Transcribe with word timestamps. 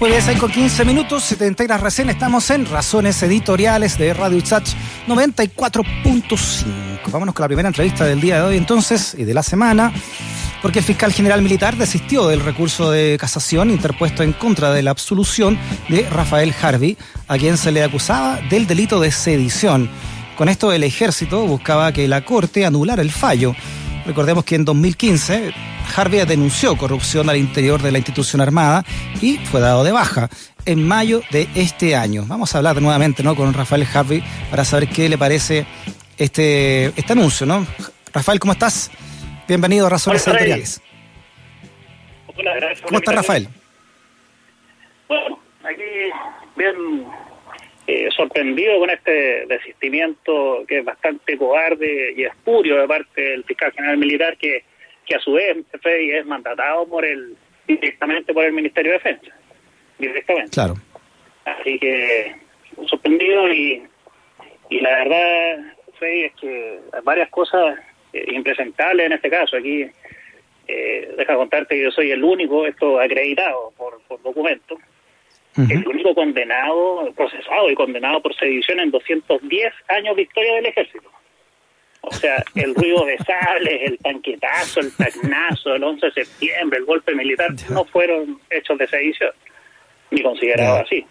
Jueves 0.00 0.26
hay 0.28 0.36
con 0.36 0.50
15 0.50 0.86
minutos, 0.86 1.24
si 1.24 1.36
te 1.36 1.46
integras 1.46 1.82
recién, 1.82 2.08
estamos 2.08 2.48
en 2.48 2.64
Razones 2.64 3.22
Editoriales 3.22 3.98
de 3.98 4.14
Radio 4.14 4.38
Itzach 4.38 4.66
94.5. 5.06 6.64
Vámonos 7.12 7.34
con 7.34 7.44
la 7.44 7.48
primera 7.48 7.68
entrevista 7.68 8.06
del 8.06 8.18
día 8.18 8.36
de 8.36 8.42
hoy 8.48 8.56
entonces 8.56 9.14
y 9.18 9.24
de 9.24 9.34
la 9.34 9.42
semana, 9.42 9.92
porque 10.62 10.78
el 10.78 10.86
fiscal 10.86 11.12
general 11.12 11.42
militar 11.42 11.76
desistió 11.76 12.26
del 12.28 12.40
recurso 12.40 12.90
de 12.90 13.18
casación 13.20 13.68
interpuesto 13.68 14.22
en 14.22 14.32
contra 14.32 14.72
de 14.72 14.82
la 14.82 14.90
absolución 14.90 15.58
de 15.90 16.08
Rafael 16.08 16.54
Harvey, 16.62 16.96
a 17.28 17.36
quien 17.36 17.58
se 17.58 17.70
le 17.70 17.84
acusaba 17.84 18.40
del 18.48 18.66
delito 18.66 19.00
de 19.00 19.12
sedición. 19.12 19.90
Con 20.34 20.48
esto 20.48 20.72
el 20.72 20.82
ejército 20.82 21.46
buscaba 21.46 21.92
que 21.92 22.08
la 22.08 22.24
Corte 22.24 22.64
anulara 22.64 23.02
el 23.02 23.10
fallo. 23.10 23.54
Recordemos 24.10 24.44
que 24.44 24.56
en 24.56 24.64
2015 24.64 25.54
Harvey 25.94 26.26
denunció 26.26 26.76
corrupción 26.76 27.30
al 27.30 27.36
interior 27.36 27.80
de 27.80 27.92
la 27.92 27.98
institución 27.98 28.40
armada 28.40 28.84
y 29.22 29.38
fue 29.38 29.60
dado 29.60 29.84
de 29.84 29.92
baja 29.92 30.28
en 30.66 30.82
mayo 30.82 31.22
de 31.30 31.48
este 31.54 31.94
año. 31.94 32.24
Vamos 32.26 32.52
a 32.52 32.58
hablar 32.58 32.82
nuevamente 32.82 33.22
¿no? 33.22 33.36
con 33.36 33.54
Rafael 33.54 33.86
Harvey 33.94 34.20
para 34.50 34.64
saber 34.64 34.88
qué 34.88 35.08
le 35.08 35.16
parece 35.16 35.64
este, 36.18 36.86
este 36.86 37.12
anuncio. 37.12 37.46
¿no? 37.46 37.64
Rafael, 38.12 38.40
¿cómo 38.40 38.52
estás? 38.52 38.90
Bienvenido 39.46 39.86
a 39.86 39.90
Razones 39.90 40.26
Hola, 40.26 40.38
Editoriales. 40.38 40.82
Hola, 42.36 42.54
gracias. 42.56 42.80
¿Cómo 42.80 42.98
estás, 42.98 43.14
Rafael? 43.14 43.48
Bueno, 45.06 45.38
aquí 45.62 45.82
bien 46.56 46.74
eh, 47.92 48.08
sorprendido 48.12 48.78
con 48.78 48.88
este 48.88 49.46
desistimiento 49.46 50.64
que 50.68 50.78
es 50.78 50.84
bastante 50.84 51.36
cobarde 51.36 52.12
y 52.16 52.22
espurio 52.22 52.80
de 52.80 52.86
parte 52.86 53.20
del 53.20 53.42
fiscal 53.42 53.72
general 53.72 53.98
militar 53.98 54.36
que, 54.36 54.62
que 55.04 55.16
a 55.16 55.18
su 55.18 55.32
vez 55.32 55.56
Freddy, 55.82 56.12
es 56.12 56.24
mandatado 56.24 56.86
por 56.86 57.04
el 57.04 57.34
directamente 57.66 58.32
por 58.32 58.44
el 58.44 58.52
Ministerio 58.52 58.92
de 58.92 58.98
Defensa. 58.98 59.36
Directamente. 59.98 60.52
Claro. 60.52 60.74
Así 61.44 61.80
que 61.80 62.36
sorprendido 62.86 63.52
y, 63.52 63.82
y 64.68 64.80
la 64.80 64.90
verdad, 64.90 65.74
Freddy, 65.98 66.24
es 66.26 66.34
que 66.34 66.78
hay 66.92 67.00
varias 67.02 67.28
cosas 67.30 67.76
eh, 68.12 68.24
impresentables 68.28 69.06
en 69.06 69.12
este 69.14 69.30
caso. 69.30 69.56
Aquí, 69.56 69.84
eh, 70.68 71.14
deja 71.16 71.34
contarte 71.34 71.74
que 71.74 71.82
yo 71.82 71.90
soy 71.90 72.12
el 72.12 72.22
único, 72.22 72.66
esto 72.66 73.00
acreditado 73.00 73.72
por, 73.76 74.00
por 74.06 74.22
documento, 74.22 74.78
el 75.56 75.86
único 75.86 76.14
condenado, 76.14 77.12
procesado 77.16 77.70
y 77.70 77.74
condenado 77.74 78.20
por 78.22 78.34
sedición 78.36 78.80
en 78.80 78.90
210 78.90 79.72
años 79.88 80.16
de 80.16 80.22
historia 80.22 80.54
del 80.56 80.66
ejército. 80.66 81.10
O 82.02 82.12
sea, 82.12 82.42
el 82.54 82.74
ruido 82.74 83.04
de 83.04 83.18
sables, 83.18 83.82
el 83.82 83.98
tanquetazo, 83.98 84.80
el 84.80 84.92
tacnazo, 84.96 85.74
el 85.74 85.84
11 85.84 86.06
de 86.06 86.12
septiembre, 86.24 86.78
el 86.78 86.84
golpe 86.86 87.14
militar, 87.14 87.50
no 87.70 87.84
fueron 87.84 88.40
hechos 88.48 88.78
de 88.78 88.86
sedición, 88.86 89.32
ni 90.10 90.22
considerados 90.22 90.80
así. 90.86 91.04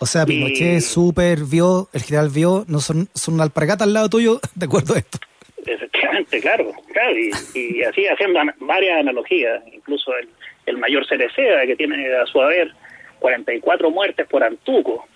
O 0.00 0.06
sea, 0.06 0.22
Y- 0.22 0.26
Pinochet 0.26 0.80
super 0.80 1.38
vio, 1.48 1.88
el 1.92 2.02
general 2.02 2.30
vio, 2.30 2.64
no 2.66 2.80
son, 2.80 3.08
son 3.14 3.34
una 3.34 3.44
alpargata 3.44 3.84
al 3.84 3.92
lado 3.92 4.08
tuyo, 4.08 4.40
de 4.56 4.66
acuerdo 4.66 4.94
a 4.94 4.98
esto. 4.98 5.18
Efectivamente, 5.64 6.40
claro, 6.40 6.72
claro, 6.92 7.12
y, 7.16 7.30
y 7.54 7.82
así 7.82 8.06
haciendo 8.06 8.40
an- 8.40 8.54
varias 8.60 8.98
analogías, 9.00 9.62
incluso 9.72 10.16
el, 10.16 10.28
el 10.66 10.78
mayor 10.78 11.06
Cereceda, 11.06 11.66
que 11.66 11.76
tiene 11.76 12.04
a 12.16 12.24
su 12.26 12.40
haber 12.40 12.72
44 13.18 13.90
muertes 13.90 14.26
por 14.26 14.42
Antuco, 14.44 15.06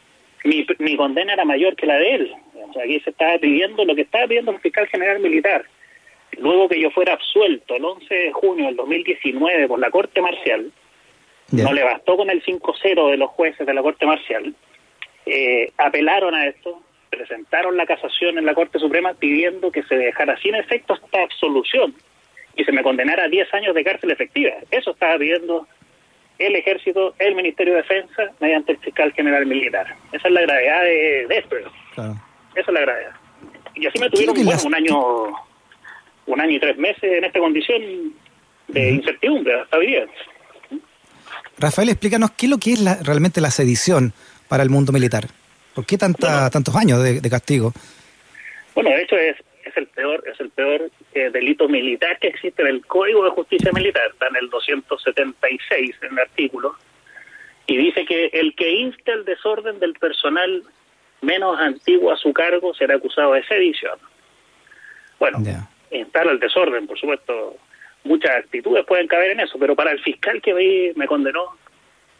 mi, 0.45 0.67
mi 0.79 0.97
condena 0.97 1.35
era 1.35 1.45
mayor 1.45 1.77
que 1.77 1.87
la 1.87 1.97
de 1.97 2.15
él. 2.15 2.35
O 2.69 2.73
sea, 2.73 2.85
aquí 2.85 3.01
se 3.01 3.11
estaba 3.11 3.39
pidiendo 3.39 3.85
lo 3.85 3.95
que 3.95 4.03
estaba 4.03 4.27
pidiendo 4.27 4.53
el 4.53 4.61
fiscal 4.61 4.87
general 4.89 5.21
militar. 5.21 5.65
Luego 6.39 6.69
que 6.69 6.81
yo 6.81 6.91
fuera 6.91 7.13
absuelto 7.13 7.77
el 7.77 7.85
11 7.85 8.15
de 8.15 8.33
junio 8.33 8.67
del 8.67 8.77
2019 8.77 9.69
por 9.69 9.79
la 9.79 9.91
Corte 9.91 10.21
Marcial, 10.21 10.73
no 11.53 11.73
le 11.73 11.85
bastó 11.85 12.17
con 12.17 12.31
el 12.31 12.43
5-0 12.43 13.11
de 13.11 13.17
los 13.19 13.31
jueces 13.31 13.67
de 13.67 13.75
la 13.75 13.83
Corte 13.83 14.07
Marcial. 14.07 14.55
Eh, 15.27 15.71
apelaron 15.77 16.35
a 16.35 16.47
esto, 16.47 16.81
presentaron 17.11 17.77
la 17.77 17.85
casación 17.85 18.39
en 18.39 18.47
la 18.47 18.55
Corte 18.55 18.79
Suprema 18.79 19.13
pidiendo 19.15 19.71
que 19.71 19.83
se 19.83 19.97
dejara 19.97 20.39
sin 20.39 20.55
efecto 20.55 20.95
esta 20.95 21.23
absolución 21.23 21.95
y 22.57 22.65
se 22.65 22.73
me 22.73 22.83
condenara 22.83 23.25
a 23.25 23.29
10 23.29 23.53
años 23.55 23.75
de 23.75 23.85
cárcel 23.85 24.11
efectiva. 24.11 24.53
Eso 24.71 24.93
estaba 24.93 25.19
pidiendo 25.19 25.67
el 26.39 26.57
Ejército, 26.57 27.15
el 27.19 27.35
Ministerio 27.35 27.75
de 27.75 27.83
Defensa, 27.83 28.31
mediante 28.41 28.73
el 28.73 28.79
fiscal 28.79 29.13
general 29.13 29.47
militar. 29.47 29.95
Esa 30.13 30.29
es 30.29 30.35
la 30.35 30.41
gravedad 30.43 30.83
de, 30.83 31.27
de 31.29 31.39
esto. 31.39 31.57
Claro. 31.95 32.17
Esa 32.55 32.71
es 32.71 32.75
la 32.75 32.81
gravedad. 32.81 33.13
Y 33.75 33.87
así 33.87 33.99
me 33.99 34.11
¿Qué 34.11 34.21
es 34.21 34.27
lo 34.27 34.33
tuvieron 34.33 34.45
bueno, 34.45 34.51
las- 34.51 34.65
un 34.65 34.75
año 34.75 35.27
un 36.27 36.41
año 36.41 36.53
y 36.53 36.61
tres 36.61 36.77
meses 36.79 37.03
en 37.03 37.25
esta 37.25 37.41
condición 37.41 37.83
de 38.69 38.91
incertidumbre 38.93 39.61
hasta 39.61 39.77
hoy 39.77 39.87
día. 39.89 40.07
Rafael, 41.59 41.89
explícanos 41.91 42.31
qué 42.33 42.47
es 42.47 42.51
lo 42.51 42.59
que 42.59 42.73
es 42.73 42.81
la- 42.81 42.99
realmente 43.03 43.41
la 43.41 43.51
sedición 43.51 44.13
para 44.49 44.63
el 44.63 44.71
mundo 44.71 44.93
militar. 44.93 45.27
¿Por 45.75 45.87
qué 45.87 45.97
tanta, 45.99 46.49
tantos 46.51 46.75
años 46.77 47.03
de, 47.03 47.21
de 47.21 47.31
castigo? 47.31 47.73
Bueno, 48.75 48.91
de 48.91 49.03
hecho 49.03 49.17
es, 49.17 49.37
es 49.73 49.77
el 49.79 49.87
peor 49.89 50.23
es 50.27 50.39
el 50.41 50.51
peor 50.51 50.91
eh, 51.15 51.31
delito 51.31 51.69
militar 51.69 52.19
que 52.19 52.29
existe 52.29 52.63
en 52.63 52.69
el 52.69 52.87
Código 52.87 53.25
de 53.25 53.31
Justicia 53.31 53.73
Militar, 53.73 54.11
está 54.13 54.29
en 54.29 54.37
el 54.37 54.51
276 54.51 55.97
en 56.03 56.13
el 56.13 56.19
artículo, 56.19 56.77
y 57.67 57.77
dice 57.77 58.05
que 58.05 58.27
el 58.33 58.55
que 58.55 58.71
inste 58.71 59.13
el 59.13 59.25
desorden 59.25 59.79
del 59.79 59.95
personal 59.95 60.63
menos 61.23 61.59
antiguo 61.59 62.13
a 62.13 62.17
su 62.17 62.33
cargo 62.33 62.75
será 62.75 62.97
acusado 62.97 63.33
de 63.33 63.45
sedición. 63.45 63.99
Bueno, 65.19 65.39
Ya. 65.43 65.69
instala 65.91 66.33
el 66.33 66.41
desorden, 66.41 66.87
por 66.87 66.99
supuesto, 66.99 67.57
muchas 68.05 68.37
actitudes 68.37 68.85
pueden 68.85 69.07
caber 69.07 69.31
en 69.31 69.41
eso, 69.41 69.59
pero 69.59 69.75
para 69.77 69.93
el 69.93 70.01
fiscal 70.01 70.43
que 70.43 70.53
me, 70.53 70.93
me 70.97 71.07
condenó, 71.07 71.57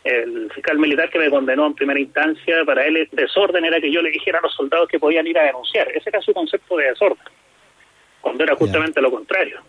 el 0.05 0.51
fiscal 0.53 0.79
militar 0.79 1.11
que 1.11 1.19
me 1.19 1.31
condenó 1.31 1.67
en 1.67 1.75
primera 1.75 1.99
instancia, 1.99 2.65
para 2.65 2.85
él 2.87 2.97
el 2.97 3.09
desorden 3.13 3.65
era 3.65 3.81
que 3.81 3.91
yo 3.91 4.03
le 4.03 4.11
dijera 4.11 4.39
a 4.39 4.43
los 4.43 4.55
soldados 4.55 4.89
que 4.89 4.99
podían 4.99 5.27
ir 5.27 5.39
a 5.39 5.45
denunciar. 5.45 5.89
Ese 5.93 6.11
era 6.11 6.21
su 6.21 6.33
concepto 6.33 6.77
de 6.77 6.87
desorden, 6.87 7.25
cuando 8.23 8.45
era 8.45 8.57
justamente 8.57 9.03
lo 9.03 9.11
contrario. 9.11 9.61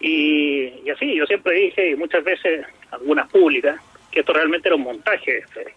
Y, 0.00 0.82
y 0.84 0.90
así, 0.90 1.14
yo 1.14 1.24
siempre 1.24 1.54
dije, 1.54 1.90
y 1.90 1.96
muchas 1.96 2.22
veces, 2.22 2.66
algunas 2.90 3.30
públicas, 3.30 3.80
que 4.10 4.20
esto 4.20 4.34
realmente 4.34 4.68
era 4.68 4.76
un 4.76 4.82
montaje, 4.82 5.38
este, 5.38 5.74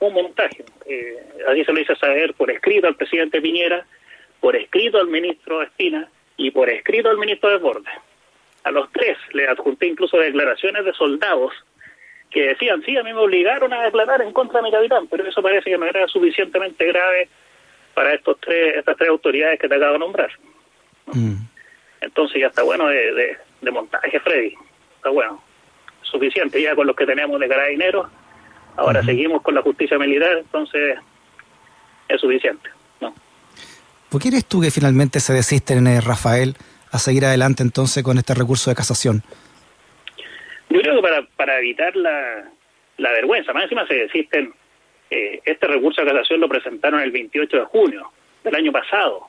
un 0.00 0.14
montaje. 0.14 0.64
Eh, 0.86 1.16
así 1.48 1.64
se 1.64 1.72
lo 1.72 1.80
hice 1.80 1.94
saber 1.94 2.34
por 2.34 2.50
escrito 2.50 2.88
al 2.88 2.96
presidente 2.96 3.40
Piñera, 3.40 3.86
por 4.40 4.56
escrito 4.56 4.98
al 4.98 5.06
ministro 5.08 5.62
Espina 5.62 6.08
y 6.36 6.50
por 6.50 6.68
escrito 6.68 7.10
al 7.10 7.18
ministro 7.18 7.50
Desbordes. 7.50 7.94
A 8.64 8.70
los 8.70 8.90
tres 8.92 9.16
le 9.32 9.46
adjunté 9.46 9.86
incluso 9.86 10.16
declaraciones 10.16 10.84
de 10.84 10.92
soldados 10.94 11.52
que 12.30 12.48
decían, 12.48 12.82
sí, 12.82 12.96
a 12.96 13.02
mí 13.02 13.12
me 13.12 13.20
obligaron 13.20 13.72
a 13.72 13.84
declarar 13.84 14.20
en 14.22 14.32
contra 14.32 14.58
de 14.58 14.64
mi 14.64 14.72
capitán, 14.72 15.06
pero 15.06 15.26
eso 15.26 15.40
parece 15.40 15.70
que 15.70 15.78
no 15.78 15.86
era 15.86 16.08
suficientemente 16.08 16.84
grave 16.86 17.28
para 17.94 18.12
estos 18.14 18.40
tres, 18.40 18.76
estas 18.76 18.96
tres 18.96 19.08
autoridades 19.08 19.60
que 19.60 19.68
te 19.68 19.76
acabo 19.76 19.92
de 19.92 19.98
nombrar. 20.00 20.30
Mm. 21.06 21.34
Entonces 22.00 22.40
ya 22.40 22.48
está 22.48 22.62
bueno 22.62 22.86
de, 22.88 23.12
de, 23.14 23.36
de 23.60 23.70
montaje, 23.70 24.20
Freddy. 24.20 24.54
Está 24.96 25.10
bueno. 25.10 25.42
Suficiente 26.02 26.60
ya 26.60 26.74
con 26.74 26.86
los 26.86 26.96
que 26.96 27.06
tenemos 27.06 27.40
de 27.40 27.48
carabineros. 27.48 28.08
Ahora 28.76 29.02
seguimos 29.04 29.42
con 29.42 29.54
la 29.54 29.62
justicia 29.62 29.98
militar, 29.98 30.38
entonces 30.38 30.98
es 32.08 32.20
suficiente. 32.20 32.68
¿no? 33.00 33.14
¿Por 34.08 34.20
qué 34.20 34.28
eres 34.28 34.46
tú 34.46 34.60
que 34.60 34.70
finalmente 34.70 35.20
se 35.20 35.32
desisten, 35.32 35.86
eh, 35.86 36.00
Rafael, 36.00 36.56
a 36.90 36.98
seguir 36.98 37.24
adelante 37.24 37.62
entonces 37.62 38.02
con 38.02 38.18
este 38.18 38.34
recurso 38.34 38.70
de 38.70 38.76
casación? 38.76 39.22
Yo 40.70 40.80
creo 40.80 40.96
que 40.96 41.02
para, 41.02 41.22
para 41.36 41.58
evitar 41.58 41.94
la, 41.94 42.50
la 42.96 43.12
vergüenza, 43.12 43.52
más 43.52 43.64
encima 43.64 43.86
se 43.86 43.94
desisten, 43.94 44.52
eh, 45.10 45.40
este 45.44 45.66
recurso 45.68 46.02
de 46.02 46.10
casación 46.10 46.40
lo 46.40 46.48
presentaron 46.48 47.00
el 47.00 47.12
28 47.12 47.56
de 47.56 47.64
junio 47.66 48.10
del 48.42 48.54
año 48.56 48.72
pasado. 48.72 49.28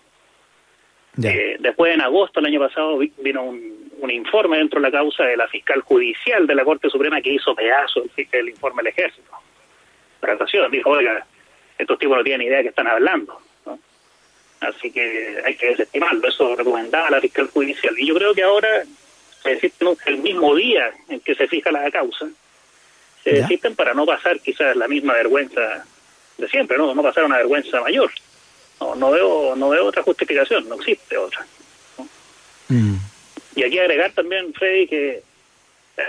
Eh, 1.24 1.58
después, 1.60 1.94
en 1.94 2.02
agosto 2.02 2.40
del 2.42 2.52
año 2.52 2.60
pasado, 2.60 2.98
vi- 2.98 3.14
vino 3.20 3.44
un, 3.44 3.90
un 4.00 4.12
informe 4.12 4.58
dentro 4.58 4.80
de 4.82 4.88
la 4.88 4.92
causa 4.92 5.24
de 5.24 5.38
la 5.38 5.48
fiscal 5.48 5.82
judicial 5.82 6.46
de 6.46 6.56
la 6.56 6.64
Corte 6.66 6.90
Suprema 6.90 7.22
que 7.22 7.34
hizo 7.34 7.56
pedazo 7.56 8.04
el, 8.32 8.50
informe 8.50 8.84
del 8.84 8.92
ejército. 8.92 9.32
Tratación, 10.20 10.70
dijo, 10.72 10.90
oiga, 10.90 11.26
estos 11.78 11.98
tipos 12.00 12.18
no 12.18 12.24
tienen 12.24 12.48
idea 12.48 12.58
de 12.58 12.64
qué 12.64 12.70
están 12.70 12.88
hablando. 12.88 13.40
¿no? 13.66 13.80
Así 14.62 14.92
que 14.92 15.42
hay 15.46 15.56
que 15.56 15.68
desestimarlo. 15.68 16.28
Eso 16.28 16.56
recomendaba 16.56 17.10
la 17.10 17.22
fiscal 17.22 17.48
judicial. 17.48 17.94
Y 17.98 18.08
yo 18.08 18.16
creo 18.16 18.34
que 18.34 18.44
ahora 18.44 18.84
se 19.44 19.50
desisten 19.52 19.90
el 20.08 20.18
mismo 20.18 20.56
día 20.56 20.92
en 21.10 21.20
que 21.20 21.36
se 21.36 21.48
fija 21.48 21.72
la 21.72 21.90
causa. 21.92 22.28
Se 23.24 23.32
desisten 23.42 23.76
para 23.76 23.94
no 23.94 24.06
pasar 24.06 24.40
quizás 24.40 24.76
la 24.76 24.88
misma 24.88 25.14
vergüenza 25.14 25.86
de 26.38 26.48
siempre, 26.50 26.78
no, 26.78 26.94
no 26.94 27.02
pasar 27.04 27.24
una 27.24 27.38
vergüenza 27.38 27.80
mayor. 27.82 28.12
No, 28.80 28.96
no 28.96 29.12
veo 29.12 29.56
no 29.56 29.70
veo 29.70 29.86
otra 29.86 30.04
justificación, 30.04 30.68
no 30.68 30.76
existe 30.76 31.18
otra. 31.18 31.46
Mm. 32.68 32.96
Y 33.56 33.64
aquí 33.64 33.80
agregar 33.80 34.12
también, 34.12 34.54
Freddy, 34.54 34.88
que 34.88 35.24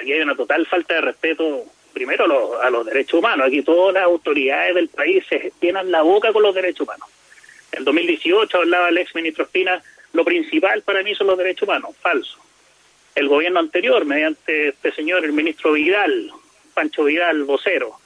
aquí 0.00 0.12
hay 0.12 0.20
una 0.20 0.34
total 0.34 0.66
falta 0.66 0.94
de 0.94 1.00
respeto, 1.02 1.64
primero 1.92 2.24
a 2.24 2.28
los, 2.28 2.60
a 2.60 2.70
los 2.70 2.86
derechos 2.86 3.20
humanos. 3.20 3.46
Aquí 3.46 3.62
todas 3.62 3.94
las 3.94 4.04
autoridades 4.04 4.74
del 4.74 4.88
país 4.88 5.24
se 5.28 5.52
llenan 5.60 5.90
la 5.90 6.02
boca 6.02 6.32
con 6.32 6.42
los 6.42 6.54
derechos 6.54 6.86
humanos. 6.86 7.08
En 7.72 7.84
2018 7.84 8.58
hablaba 8.58 8.88
el 8.88 8.98
ex 8.98 9.14
ministro 9.14 9.44
Espina, 9.44 9.82
lo 10.12 10.24
principal 10.24 10.82
para 10.82 11.02
mí 11.02 11.14
son 11.14 11.26
los 11.28 11.38
derechos 11.38 11.68
humanos. 11.68 11.94
Falso. 12.00 12.38
El 13.14 13.28
gobierno 13.28 13.60
anterior, 13.60 14.04
mediante 14.04 14.68
este 14.68 14.92
señor, 14.92 15.24
el 15.24 15.32
ministro 15.32 15.72
Vidal, 15.72 16.30
Pancho 16.74 17.04
Vidal, 17.04 17.44
vocero. 17.44 17.98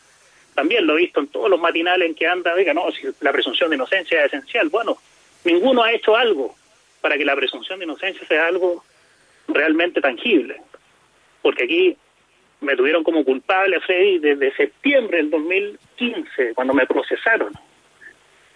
También 0.60 0.86
lo 0.86 0.92
he 0.92 1.00
visto 1.00 1.20
en 1.20 1.28
todos 1.28 1.48
los 1.48 1.58
matinales 1.58 2.06
en 2.06 2.14
que 2.14 2.26
anda, 2.26 2.54
diga, 2.54 2.74
no, 2.74 2.92
si 2.92 3.06
la 3.22 3.32
presunción 3.32 3.70
de 3.70 3.76
inocencia 3.76 4.20
es 4.20 4.26
esencial. 4.26 4.68
Bueno, 4.68 4.98
ninguno 5.42 5.82
ha 5.82 5.90
hecho 5.90 6.14
algo 6.14 6.54
para 7.00 7.16
que 7.16 7.24
la 7.24 7.34
presunción 7.34 7.78
de 7.78 7.86
inocencia 7.86 8.28
sea 8.28 8.46
algo 8.46 8.84
realmente 9.48 10.02
tangible. 10.02 10.60
Porque 11.40 11.64
aquí 11.64 11.96
me 12.60 12.76
tuvieron 12.76 13.02
como 13.02 13.24
culpable, 13.24 13.80
Freddy, 13.80 14.18
desde 14.18 14.54
septiembre 14.54 15.16
del 15.16 15.30
2015, 15.30 16.52
cuando 16.54 16.74
me 16.74 16.84
procesaron. 16.84 17.54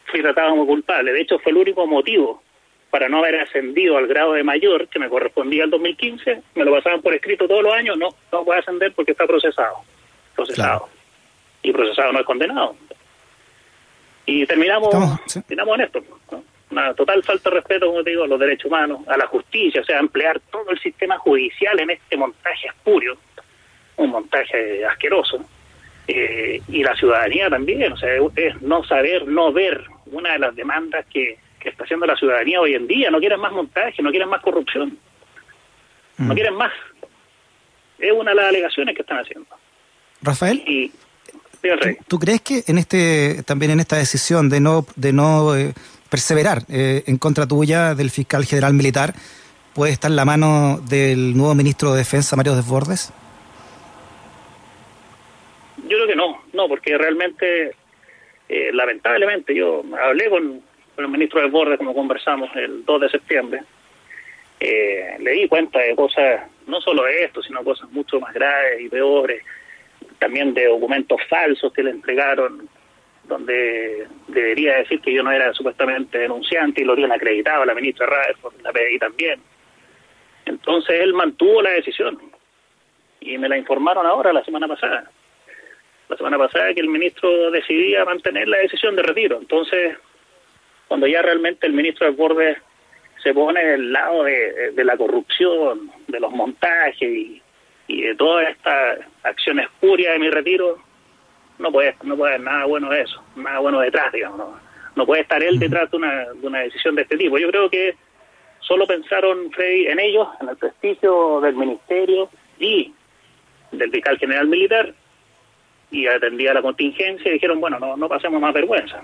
Fui 0.05 0.21
tratado 0.21 0.51
como 0.51 0.67
culpable. 0.67 1.11
De 1.11 1.23
hecho, 1.23 1.39
fue 1.39 1.53
el 1.53 1.57
único 1.57 1.87
motivo 1.87 2.43
para 2.91 3.09
no 3.09 3.21
haber 3.21 3.41
ascendido 3.41 3.97
al 3.97 4.09
grado 4.09 4.35
de 4.35 4.45
mayor 4.45 4.89
que 4.89 4.99
me 4.99 5.09
correspondía 5.09 5.65
al 5.65 5.71
2015. 5.71 6.43
Me 6.55 6.67
lo 6.67 6.73
pasaban 6.73 7.01
por 7.01 7.15
escrito 7.15 7.49
todos 7.49 7.63
los 7.63 7.73
años. 7.73 7.97
No, 7.97 8.11
no 8.31 8.45
puede 8.45 8.61
ascender 8.61 8.93
porque 8.93 9.13
está 9.13 9.27
procesado. 9.27 9.77
Procesado. 10.37 10.94
Y 11.65 11.73
procesado 11.73 12.13
no 12.13 12.21
es 12.21 12.27
condenado. 12.27 12.77
Y 14.27 14.47
terminamos, 14.47 14.91
terminamos 15.33 15.79
en 15.79 15.85
esto. 15.85 16.05
Una 16.71 16.95
total 16.95 17.23
falta 17.23 17.51
de 17.51 17.57
respeto, 17.57 17.87
como 17.87 18.05
te 18.05 18.11
digo, 18.11 18.25
a 18.25 18.29
los 18.29 18.39
derechos 18.39 18.67
humanos, 18.67 19.01
a 19.09 19.17
la 19.17 19.27
justicia, 19.27 19.81
o 19.81 19.85
sea, 19.85 19.99
emplear 19.99 20.41
todo 20.51 20.71
el 20.71 20.79
sistema 20.79 21.19
judicial 21.19 21.79
en 21.81 21.91
este 21.91 22.17
montaje 22.17 22.69
espurio 22.69 23.19
un 23.97 24.11
montaje 24.11 24.85
asqueroso. 24.85 25.45
Eh, 26.07 26.61
y 26.69 26.83
la 26.83 26.95
ciudadanía 26.97 27.49
también, 27.49 27.93
o 27.93 27.97
sea, 27.97 28.11
es 28.37 28.61
no 28.61 28.85
saber, 28.85 29.27
no 29.27 29.53
ver 29.53 29.85
una 30.07 30.33
de 30.33 30.39
las 30.39 30.55
demandas 30.55 31.07
que, 31.07 31.39
está 31.65 31.85
haciendo 31.85 32.05
la 32.05 32.15
ciudadanía 32.15 32.61
hoy 32.61 32.75
en 32.75 32.87
día. 32.87 33.11
No 33.11 33.19
quieren 33.19 33.41
más 33.41 33.51
montaje, 33.51 34.03
no 34.03 34.11
quieren 34.11 34.29
más 34.29 34.43
corrupción, 34.43 34.99
no 36.19 36.33
mm. 36.33 36.35
quieren 36.35 36.55
más. 36.57 36.73
Es 37.99 38.13
una 38.13 38.33
de 38.33 38.37
las 38.37 38.47
alegaciones 38.49 38.95
que 38.95 39.01
están 39.01 39.19
haciendo. 39.19 39.49
Rafael. 40.21 40.63
Y, 40.67 40.93
¿Tú, 42.09 42.19
crees 42.19 42.43
que 42.43 42.65
en 42.67 42.79
este 42.79 43.43
también 43.45 43.71
en 43.71 43.81
esta 43.81 43.97
decisión 43.97 44.49
de 44.49 44.61
no 44.61 44.87
de 44.97 45.13
no 45.13 45.57
eh, 45.57 45.73
perseverar 46.11 46.63
eh, 46.69 47.03
en 47.07 47.19
contra 47.19 47.47
tuya 47.47 47.95
del 47.95 48.11
fiscal 48.11 48.45
general 48.45 48.75
militar 48.75 49.15
puede 49.75 49.93
estar 49.93 50.11
la 50.11 50.25
mano 50.25 50.81
del 50.89 51.37
nuevo 51.37 51.55
ministro 51.55 51.93
de 51.93 51.99
Defensa 51.99 52.37
Mario 52.37 52.55
Desbordes? 52.55 53.13
Yo 55.79 55.97
creo 55.99 56.07
que 56.07 56.17
no, 56.17 56.43
no, 56.53 56.69
porque 56.69 56.97
realmente, 56.97 57.75
eh, 58.49 58.71
lamentablemente, 58.73 59.55
yo 59.55 59.83
hablé 60.01 60.31
con, 60.31 60.63
el 60.97 61.09
ministro 61.09 61.41
de 61.41 61.49
Borde, 61.49 61.77
como 61.77 61.93
conversamos 61.93 62.49
el 62.55 62.85
2 62.85 63.01
de 63.01 63.09
septiembre, 63.11 63.63
eh, 64.61 65.17
le 65.19 65.33
di 65.33 65.49
cuenta 65.49 65.81
de 65.81 65.97
cosas, 65.97 66.43
no 66.69 66.81
solo 66.81 67.07
esto, 67.09 67.43
sino 67.43 67.65
cosas 67.65 67.91
mucho 67.91 68.21
más 68.21 68.33
graves 68.33 68.81
y 68.81 68.89
peores, 68.89 69.43
también 70.19 70.55
de 70.55 70.67
documentos 70.67 71.21
falsos 71.29 71.73
que 71.73 71.83
le 71.83 71.91
entregaron, 71.91 72.69
donde 73.25 74.07
debería 74.29 74.77
decir 74.77 75.01
que 75.01 75.13
yo 75.13 75.23
no 75.23 75.33
era 75.33 75.53
supuestamente 75.55 76.19
denunciante 76.19 76.83
y 76.83 76.85
lo 76.85 76.93
habían 76.93 77.13
acreditado 77.13 77.65
la 77.65 77.75
ministra 77.75 78.07
por 78.41 78.53
la 78.63 78.73
PDI 78.73 78.99
también. 78.99 79.41
Entonces 80.45 81.01
él 81.01 81.15
mantuvo 81.15 81.63
la 81.63 81.71
decisión 81.71 82.21
y 83.21 83.39
me 83.39 83.49
la 83.49 83.57
informaron 83.57 84.07
ahora, 84.07 84.33
la 84.33 84.45
semana 84.45 84.69
pasada 84.69 85.11
la 86.09 86.17
semana 86.17 86.39
pasada 86.39 86.75
que 86.75 86.81
el 86.81 86.89
ministro 86.89 87.51
decidía 87.51 88.05
mantener 88.05 88.49
la 88.49 88.59
decisión 88.59 88.97
de 88.97 89.03
retiro. 89.03 89.39
Entonces, 89.39 89.97
cuando 90.89 91.07
ya 91.07 91.23
realmente 91.23 91.67
el 91.67 91.73
ministro 91.73 92.07
del 92.07 92.17
borde 92.17 92.59
se 93.23 93.33
pone 93.33 93.65
del 93.65 93.93
lado 93.93 94.25
de, 94.25 94.85
la 94.85 94.97
corrupción, 94.97 95.91
de 96.07 96.21
los 96.21 96.31
montajes 96.33 97.01
y, 97.01 97.43
de 97.89 98.15
toda 98.15 98.43
esta 98.45 98.97
acción 99.23 99.61
espuria 99.61 100.13
de 100.13 100.19
mi 100.19 100.31
retiro, 100.31 100.79
no 101.59 101.71
puede, 101.71 101.95
no 102.03 102.17
puede 102.17 102.35
haber 102.35 102.45
nada 102.45 102.65
bueno 102.65 102.91
de 102.91 103.03
eso, 103.03 103.23
nada 103.37 103.59
bueno 103.59 103.81
detrás, 103.81 104.13
digamos. 104.13 104.61
No, 104.97 105.07
puede 105.07 105.23
estar 105.23 105.43
él 105.43 105.59
detrás 105.59 105.91
de 105.91 105.97
una, 105.97 106.25
de 106.33 106.47
una 106.47 106.61
decisión 106.61 106.95
de 106.95 107.03
este 107.03 107.17
tipo. 107.17 107.37
Yo 107.39 107.49
creo 107.51 107.69
que 107.69 107.97
solo 108.61 108.87
pensaron, 108.87 109.51
Freddy, 109.51 109.87
en 109.89 109.99
ellos, 109.99 110.29
en 110.41 110.49
el 110.49 110.57
prestigio 110.57 111.41
del 111.41 111.55
ministerio 111.57 112.31
y 112.59 112.93
del 113.73 113.91
fiscal 113.91 114.19
general 114.19 114.47
militar, 114.47 114.95
y 115.91 116.07
atendía 116.07 116.55
la 116.55 116.63
contingencia 116.63 117.31
y 117.31 117.35
dijeron, 117.35 117.61
bueno, 117.61 117.79
no, 117.79 117.97
no 117.97 118.09
pasemos 118.09 118.41
más 118.41 118.55
vergüenza, 118.55 119.01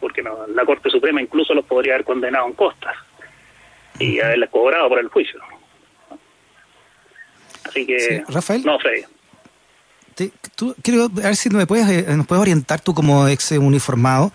porque 0.00 0.22
no, 0.22 0.46
la 0.48 0.64
Corte 0.64 0.90
Suprema 0.90 1.20
incluso 1.20 1.54
los 1.54 1.64
podría 1.64 1.94
haber 1.94 2.04
condenado 2.04 2.46
en 2.46 2.52
costas 2.54 2.94
y 3.98 4.20
haberles 4.20 4.50
cobrado 4.50 4.88
por 4.88 4.98
el 4.98 5.08
juicio. 5.08 5.40
Así 7.76 7.86
que, 7.86 8.24
Rafael, 8.28 8.64
no, 8.64 8.78
Freddy. 8.78 9.04
tú, 10.54 10.74
quiero 10.82 11.04
a 11.04 11.08
ver 11.08 11.36
si 11.36 11.50
me 11.50 11.66
puedes, 11.66 11.86
eh, 11.88 12.16
nos 12.16 12.26
puedes 12.26 12.40
orientar 12.40 12.80
tú 12.80 12.94
como 12.94 13.28
ex 13.28 13.50
uniformado 13.52 14.32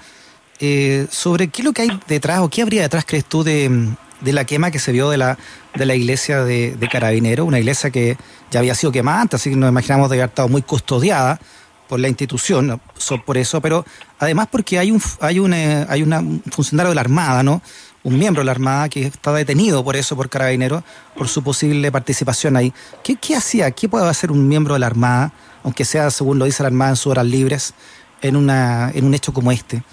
eh, 0.59 1.07
sobre 1.09 1.47
qué 1.47 1.63
es 1.63 1.65
lo 1.65 1.73
que 1.73 1.81
hay 1.81 1.99
detrás 2.07 2.41
o 2.41 2.49
qué 2.49 2.61
habría 2.61 2.83
detrás, 2.83 3.03
crees 3.03 3.25
tú, 3.25 3.43
de, 3.43 3.89
de 4.21 4.33
la 4.33 4.45
quema 4.45 4.69
que 4.69 4.77
se 4.77 4.91
vio 4.91 5.09
de 5.09 5.17
la, 5.17 5.39
de 5.73 5.85
la 5.87 5.95
iglesia 5.95 6.43
de, 6.43 6.75
de 6.75 6.87
Carabinero, 6.87 7.45
una 7.45 7.57
iglesia 7.57 7.89
que 7.89 8.15
ya 8.51 8.59
había 8.59 8.75
sido 8.75 8.91
quemada 8.91 9.21
antes, 9.21 9.41
así 9.41 9.49
que 9.49 9.55
nos 9.55 9.71
imaginamos 9.71 10.11
de 10.11 10.17
haber 10.17 10.29
estado 10.29 10.47
muy 10.47 10.61
custodiada 10.61 11.39
por 11.87 11.99
la 11.99 12.09
institución, 12.09 12.79
por 13.25 13.37
eso, 13.37 13.59
pero 13.59 13.83
además 14.19 14.49
porque 14.51 14.77
hay 14.77 14.91
un 14.91 15.01
hay 15.19 15.39
un, 15.39 15.53
eh, 15.53 15.85
hay 15.89 16.03
un 16.03 16.43
funcionario 16.51 16.89
de 16.89 16.95
la 16.95 17.01
Armada, 17.01 17.41
¿no? 17.41 17.61
Un 18.03 18.17
miembro 18.17 18.41
de 18.41 18.45
la 18.45 18.51
Armada 18.51 18.89
que 18.89 19.01
está 19.01 19.31
detenido 19.33 19.83
por 19.83 19.95
eso, 19.95 20.15
por 20.15 20.29
Carabineros, 20.29 20.83
por 21.15 21.27
su 21.27 21.43
posible 21.43 21.91
participación 21.91 22.57
ahí. 22.57 22.73
¿Qué, 23.03 23.15
¿Qué 23.15 23.35
hacía? 23.35 23.69
¿Qué 23.71 23.87
puede 23.87 24.09
hacer 24.09 24.31
un 24.31 24.47
miembro 24.47 24.73
de 24.73 24.79
la 24.79 24.87
Armada, 24.87 25.31
aunque 25.63 25.85
sea, 25.85 26.09
según 26.09 26.39
lo 26.39 26.45
dice 26.45 26.63
la 26.63 26.67
Armada, 26.67 26.91
en 26.91 26.95
sus 26.95 27.11
horas 27.11 27.25
libres, 27.25 27.75
en, 28.21 28.35
una, 28.35 28.91
en 28.95 29.05
un 29.05 29.13
hecho 29.13 29.33
como 29.33 29.51
este? 29.51 29.83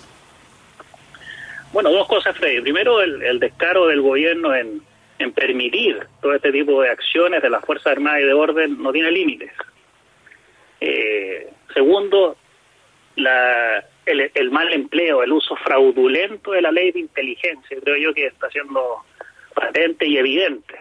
Bueno, 1.73 1.91
dos 1.91 2.09
cosas, 2.09 2.35
Freddy. 2.37 2.63
Primero, 2.63 3.03
el, 3.03 3.39
descaro 3.41 3.87
del 3.89 4.01
gobierno 4.01 4.55
en, 4.55 4.81
en 5.19 5.33
permitir 5.33 6.07
todo 6.23 6.35
este 6.35 6.51
tipo 6.51 6.81
de 6.81 6.91
acciones 6.91 7.43
de 7.43 7.51
las 7.51 7.63
Fuerzas 7.63 7.93
Armadas 7.93 8.23
y 8.23 8.25
de 8.25 8.33
orden 8.33 8.83
no 8.83 8.91
tiene 8.91 9.13
límites. 9.13 9.53
Eh, 10.81 11.51
segundo, 11.75 12.37
la, 13.17 13.85
el, 14.09 14.51
mal 14.51 14.73
empleo, 14.73 15.23
el 15.23 15.33
uso 15.33 15.57
fraudulento 15.57 16.53
de 16.53 16.63
la 16.63 16.73
ley 16.73 16.93
de 16.93 17.01
inteligencia, 17.01 17.77
creo 17.83 17.97
yo 17.97 18.15
que 18.15 18.27
está 18.27 18.49
siendo 18.51 19.05
patente 19.55 20.07
y 20.07 20.19
evidente. 20.19 20.75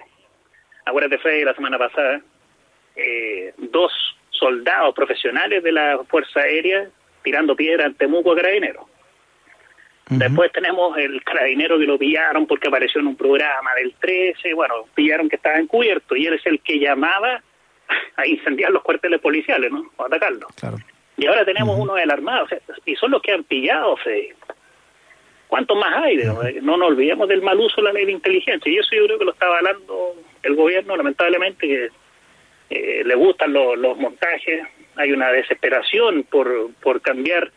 Acuérdate, 0.86 1.18
Freddy, 1.18 1.44
la 1.44 1.54
semana 1.54 1.78
pasada, 1.78 2.22
eh, 2.96 3.54
dos 3.58 3.92
soldados 4.30 4.94
profesionales 4.96 5.64
de 5.64 5.72
la 5.72 6.00
Fuerza 6.08 6.42
Aérea 6.42 6.88
tirando 7.24 7.56
piedra 7.56 7.86
ante 7.86 8.00
Temuco 8.00 8.32
a 8.32 8.36
Carabineros. 8.36 8.86
Después 10.10 10.50
tenemos 10.54 10.98
el 10.98 11.22
carabinero 11.22 11.78
que 11.78 11.86
lo 11.86 11.98
pillaron 11.98 12.48
porque 12.48 12.70
apareció 12.70 13.02
en 13.02 13.08
un 13.08 13.18
programa 13.18 13.72
del 13.76 13.94
13, 14.00 14.54
bueno, 14.54 14.76
pillaron 14.96 15.28
que 15.28 15.36
estaba 15.36 15.58
encubierto 15.58 16.16
y 16.16 16.26
él 16.26 16.36
es 16.36 16.46
el 16.46 16.62
que 16.62 16.80
llamaba 16.80 17.44
a 18.16 18.26
incendiar 18.26 18.72
los 18.72 18.84
cuarteles 18.84 19.20
policiales, 19.20 19.70
¿no? 19.70 19.92
O 19.98 20.06
atacarlos. 20.06 20.50
Y 21.18 21.26
ahora 21.26 21.44
tenemos 21.46 21.78
uno 21.80 21.96
del 21.96 22.12
armado, 22.12 22.48
y 22.86 22.96
son 22.96 23.12
los 23.12 23.22
que 23.22 23.32
han 23.32 23.44
pillado, 23.44 23.98
Fede. 23.98 24.36
¿Cuántos 25.48 25.78
más 25.78 26.04
hay? 26.04 26.18
No 26.62 26.78
nos 26.78 26.90
olvidemos 26.90 27.28
del 27.28 27.42
mal 27.42 27.60
uso 27.60 27.78
de 27.78 27.84
la 27.84 27.94
ley 27.94 28.06
de 28.06 28.12
inteligencia. 28.12 28.72
Y 28.72 28.78
eso 28.78 28.90
yo 28.96 29.06
creo 29.06 29.18
que 29.18 29.26
lo 29.26 29.32
está 29.32 29.46
avalando 29.46 30.16
el 30.44 30.56
gobierno, 30.56 30.96
lamentablemente, 30.96 31.68
que 31.68 31.90
eh, 32.70 33.04
le 33.04 33.16
gustan 33.16 33.54
los, 33.54 33.98
montajes. 33.98 34.64
Hay 34.96 35.12
una 35.12 35.32
desesperación 35.32 36.24
por, 36.24 36.74
por 36.82 37.02
cambiar 37.02 37.50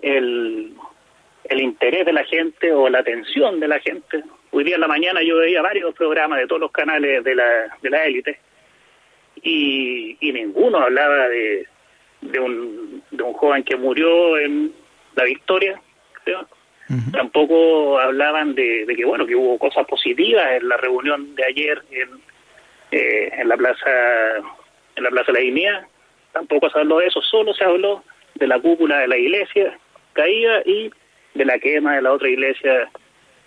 el, 0.00 0.74
el 1.44 1.60
interés 1.60 2.06
de 2.06 2.12
la 2.12 2.24
gente 2.24 2.72
o 2.72 2.88
la 2.88 3.00
atención 3.00 3.60
de 3.60 3.68
la 3.68 3.80
gente. 3.80 4.22
Hoy 4.50 4.64
día 4.64 4.76
en 4.76 4.80
la 4.80 4.88
mañana 4.88 5.20
yo 5.22 5.38
veía 5.38 5.60
varios 5.60 5.94
programas 5.94 6.38
de 6.38 6.46
todos 6.46 6.60
los 6.60 6.70
canales 6.70 7.24
de 7.24 7.34
la, 7.34 7.76
de 7.82 7.90
la 7.90 8.04
élite 8.04 8.38
y, 9.42 10.16
ninguno 10.20 10.78
hablaba 10.78 11.28
de, 11.28 11.66
de, 12.30 12.40
un, 12.40 13.02
de 13.10 13.22
un 13.22 13.32
joven 13.32 13.62
que 13.62 13.76
murió 13.76 14.38
en 14.38 14.72
la 15.14 15.24
victoria, 15.24 15.80
Tampoco 17.12 17.98
hablaban 17.98 18.54
de, 18.54 18.86
que, 18.94 19.04
bueno, 19.04 19.26
que 19.26 19.34
hubo 19.34 19.58
cosas 19.58 19.86
positivas 19.86 20.52
en 20.52 20.68
la 20.68 20.76
reunión 20.76 21.34
de 21.34 21.44
ayer 21.44 21.82
en, 21.90 22.08
eh, 22.90 23.30
en 23.38 23.48
la 23.48 23.56
plaza 23.56 24.36
en 24.96 25.02
la 25.02 25.10
plaza 25.10 25.32
de 25.32 25.38
la 25.38 25.44
Dignidad. 25.44 25.86
Tampoco 26.32 26.68
se 26.70 26.78
habló 26.78 26.98
de 26.98 27.06
eso, 27.06 27.22
solo 27.22 27.54
se 27.54 27.64
habló 27.64 28.04
de 28.34 28.46
la 28.46 28.60
cúpula 28.60 28.98
de 28.98 29.08
la 29.08 29.16
iglesia 29.16 29.78
caída 30.12 30.62
y 30.64 30.90
de 31.34 31.44
la 31.44 31.58
quema 31.58 31.96
de 31.96 32.02
la 32.02 32.12
otra 32.12 32.28
iglesia 32.28 32.88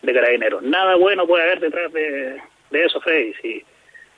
de 0.02 0.14
Carabineros. 0.14 0.64
Nada 0.64 0.96
bueno 0.96 1.28
puede 1.28 1.44
haber 1.44 1.60
detrás 1.60 1.94
de, 1.94 2.42
de 2.72 2.86
eso, 2.86 3.00
Freddy. 3.02 3.34
Si, 3.42 3.64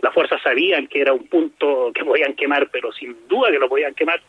las 0.01 0.13
fuerzas 0.13 0.41
sabían 0.41 0.87
que 0.87 1.01
era 1.01 1.13
un 1.13 1.27
punto 1.27 1.91
que 1.93 2.05
podían 2.05 2.33
quemar, 2.33 2.69
pero 2.71 2.91
sin 2.93 3.15
duda 3.27 3.51
que 3.51 3.59
lo 3.59 3.67
podían 3.67 3.93
quemar 3.93 4.21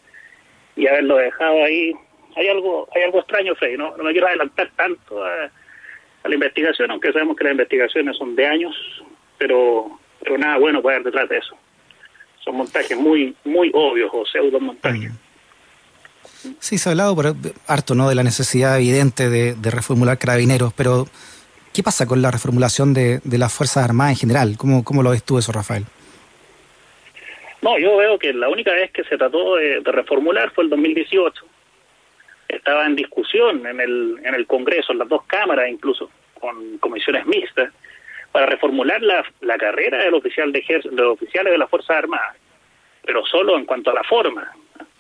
y 0.77 0.87
haberlo 0.87 1.17
dejado 1.17 1.65
ahí. 1.65 1.93
Hay 2.37 2.49
algo 2.49 2.89
hay 2.95 3.03
algo 3.03 3.21
extraño, 3.21 3.55
Freddy, 3.55 3.77
no, 3.77 3.97
no 3.97 4.05
me 4.05 4.13
quiero 4.13 4.29
adelantar 4.29 4.71
tanto 4.77 5.25
a, 5.25 5.51
la 6.23 6.35
investigación, 6.35 6.91
aunque 6.91 7.13
sabemos 7.13 7.37
que 7.37 7.45
las 7.45 7.53
investigaciones 7.53 8.17
son 8.17 8.37
de 8.37 8.47
años, 8.47 8.75
pero, 9.39 9.99
pero 10.23 10.37
nada 10.37 10.59
bueno 10.59 10.83
puede 10.83 10.97
haber 10.97 11.07
detrás 11.07 11.29
de 11.29 11.39
eso. 11.39 11.57
Son 12.45 12.57
montajes 12.57 12.97
muy 12.97 13.35
muy 13.45 13.71
obvios 13.75 14.11
o 14.13 14.25
pseudo 14.27 14.61
montajes. 14.61 15.11
Sí, 16.59 16.79
se 16.79 16.89
ha 16.89 16.93
hablado 16.93 17.15
por 17.15 17.35
harto 17.67 17.95
¿no? 17.95 18.09
de 18.09 18.15
la 18.15 18.23
necesidad 18.23 18.79
evidente 18.79 19.29
de, 19.29 19.71
reformular 19.71 20.19
carabineros, 20.19 20.73
pero 20.73 21.07
¿qué 21.73 21.83
pasa 21.83 22.07
con 22.07 22.23
la 22.23 22.31
reformulación 22.31 22.95
de, 22.95 23.21
las 23.25 23.53
Fuerzas 23.53 23.85
Armadas 23.85 24.13
en 24.13 24.19
general? 24.19 24.55
¿Cómo, 24.57 24.85
¿Cómo 24.85 25.03
lo 25.03 25.11
ves 25.11 25.23
tú 25.23 25.39
eso, 25.39 25.53
Rafael? 25.53 25.87
No, 27.63 27.79
yo 27.79 27.97
veo 27.97 28.19
que 28.19 28.33
la 28.33 28.49
única 28.49 28.73
vez 28.73 28.91
que 28.91 29.05
se 29.05 29.19
trató 29.19 29.57
de, 29.57 29.81
reformular 29.85 30.51
fue 30.53 30.65
el 30.65 30.71
2018. 30.71 31.45
Estaba 32.49 32.87
en 32.87 32.97
discusión 32.97 33.67
en 33.67 33.81
el, 33.81 34.19
en 34.25 34.35
el 34.35 34.47
Congreso, 34.47 34.93
en 34.93 34.99
las 34.99 35.09
dos 35.09 35.25
cámaras 35.25 35.69
incluso, 35.69 36.11
con 36.35 36.79
comisiones 36.79 37.27
mixtas, 37.27 37.73
para 38.33 38.47
reformular 38.47 39.03
la, 39.03 39.25
la 39.41 39.59
carrera 39.59 39.99
del 39.99 40.15
oficial 40.15 40.53
de, 40.53 40.61
de 40.61 41.03
los 41.03 41.15
oficiales 41.15 41.53
de 41.53 41.59
las 41.59 41.69
Fuerzas 41.69 41.99
Armadas, 41.99 42.37
pero 43.05 43.25
solo 43.27 43.57
en 43.57 43.67
cuanto 43.67 43.91
a 43.91 43.95
la 43.95 44.05
forma, 44.05 44.53